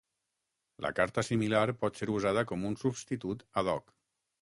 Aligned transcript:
La 0.85 0.91
carta 0.99 1.25
similar 1.27 1.63
pot 1.83 2.01
ser 2.01 2.09
usada 2.17 2.47
com 2.53 2.69
un 2.73 2.81
substitut 2.87 3.49
ad 3.63 3.75
hoc. 3.77 3.99